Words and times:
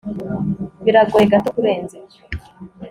Biragoye 0.83 1.25
gato 1.31 1.49
kurenza 1.55 1.93
ibyo 1.99 2.21